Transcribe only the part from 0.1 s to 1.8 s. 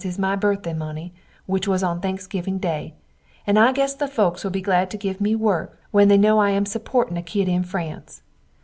my birthday money which